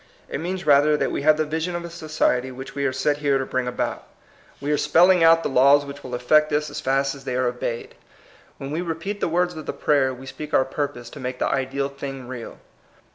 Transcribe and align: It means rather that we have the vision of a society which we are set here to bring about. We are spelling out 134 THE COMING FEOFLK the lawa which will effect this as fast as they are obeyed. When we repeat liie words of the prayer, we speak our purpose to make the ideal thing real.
It 0.29 0.39
means 0.39 0.65
rather 0.65 0.97
that 0.97 1.11
we 1.11 1.21
have 1.21 1.37
the 1.37 1.45
vision 1.45 1.75
of 1.75 1.85
a 1.85 1.89
society 1.91 2.49
which 2.51 2.73
we 2.73 2.85
are 2.87 2.91
set 2.91 3.17
here 3.17 3.37
to 3.37 3.45
bring 3.45 3.67
about. 3.67 4.07
We 4.59 4.71
are 4.71 4.75
spelling 4.79 5.23
out 5.23 5.45
134 5.45 5.51
THE 5.51 5.51
COMING 5.51 5.61
FEOFLK 5.61 5.77
the 5.77 5.85
lawa 5.85 5.87
which 5.87 6.03
will 6.03 6.15
effect 6.39 6.49
this 6.49 6.69
as 6.71 6.81
fast 6.81 7.13
as 7.13 7.23
they 7.23 7.35
are 7.35 7.45
obeyed. 7.45 7.93
When 8.57 8.71
we 8.71 8.81
repeat 8.81 9.21
liie 9.21 9.29
words 9.29 9.53
of 9.53 9.67
the 9.67 9.73
prayer, 9.73 10.11
we 10.11 10.25
speak 10.25 10.55
our 10.55 10.65
purpose 10.65 11.11
to 11.11 11.19
make 11.19 11.37
the 11.37 11.45
ideal 11.53 11.87
thing 11.87 12.27
real. 12.27 12.57